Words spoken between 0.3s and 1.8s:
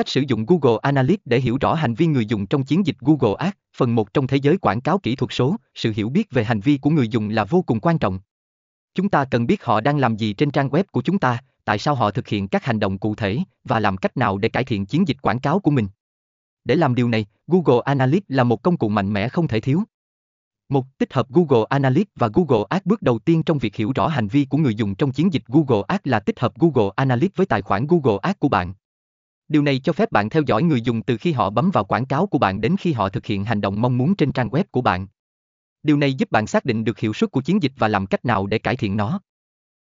Google Analytics để hiểu rõ